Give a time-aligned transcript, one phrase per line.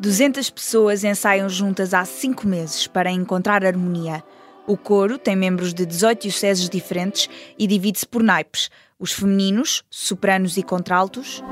[0.00, 4.22] 200 pessoas ensaiam juntas há cinco meses para encontrar harmonia.
[4.64, 10.56] O coro tem membros de 18 dioceses diferentes e divide-se por naipes: os femininos, sopranos
[10.56, 11.42] e contraltos,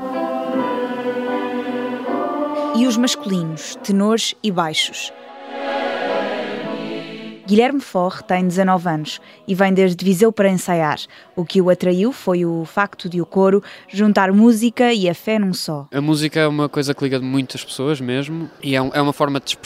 [2.77, 5.11] e os masculinos, tenores e baixos.
[7.47, 10.99] Guilherme Forre tem 19 anos e vem desde Viseu para ensaiar.
[11.33, 15.39] O que o atraiu foi o facto de o coro juntar música e a fé
[15.39, 15.87] num só.
[15.93, 19.39] A música é uma coisa que liga muitas pessoas mesmo e é, é uma forma
[19.39, 19.57] de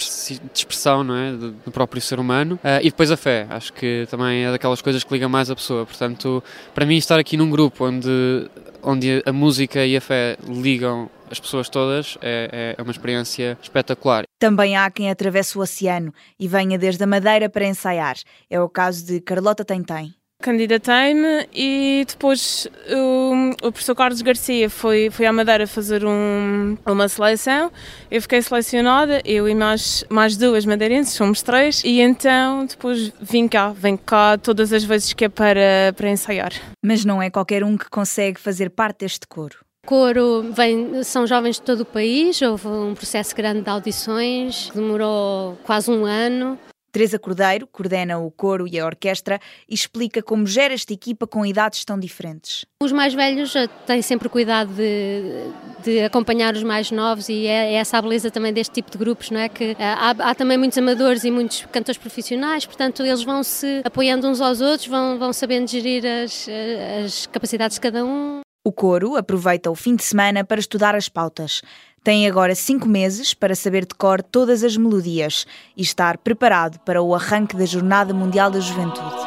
[0.54, 1.32] expressão não é?
[1.32, 2.60] do próprio ser humano.
[2.64, 5.56] Uh, e depois a fé, acho que também é daquelas coisas que liga mais a
[5.56, 5.84] pessoa.
[5.84, 6.44] Portanto,
[6.76, 8.48] para mim, estar aqui num grupo onde,
[8.84, 14.24] onde a música e a fé ligam as pessoas todas, é, é uma experiência espetacular.
[14.40, 18.18] Também há quem atravesse o oceano e venha desde a Madeira para ensaiar.
[18.50, 20.14] É o caso de Carlota Tentem.
[20.42, 27.08] Candidatei-me e depois o, o, professor Carlos Garcia foi, foi à Madeira fazer um, uma
[27.08, 27.72] seleção.
[28.10, 33.48] Eu fiquei selecionada, eu e mais, mais duas madeirenses, somos três, e então depois vim
[33.48, 36.52] cá, venho cá todas as vezes que é para, para ensaiar.
[36.84, 39.60] Mas não é qualquer um que consegue fazer parte deste coro.
[39.86, 45.58] Coro vem, são jovens de todo o país, houve um processo grande de audições, demorou
[45.64, 46.58] quase um ano.
[46.92, 51.46] Teresa Cordeiro coordena o coro e a orquestra e explica como gera esta equipa com
[51.46, 52.66] idades tão diferentes.
[52.84, 53.54] Os mais velhos
[53.88, 55.22] têm sempre cuidado de,
[55.84, 58.98] de acompanhar os mais novos e é, é, essa a beleza também deste tipo de
[58.98, 59.48] grupos, não é?
[59.48, 63.82] Que eh, há, há, também muitos amadores e muitos cantores profissionais, portanto eles vão se
[63.86, 66.46] apoiando uns aos outros, vão, vão sabendo gerir as,
[67.06, 68.42] as capacidades de cada um.
[68.64, 71.64] O coro aproveita o fim de semana para estudar as pautas.
[72.04, 77.02] Tem agora cinco meses para saber de cor todas as melodias e estar preparado para
[77.02, 79.21] o arranque da Jornada Mundial da Juventude.